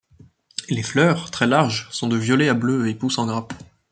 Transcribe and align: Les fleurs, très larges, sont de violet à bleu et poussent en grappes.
Les 0.71 0.81
fleurs, 0.81 1.29
très 1.29 1.45
larges, 1.45 1.87
sont 1.91 2.07
de 2.07 2.17
violet 2.17 2.49
à 2.49 2.55
bleu 2.55 2.87
et 2.89 2.95
poussent 2.95 3.19
en 3.19 3.27
grappes. 3.27 3.53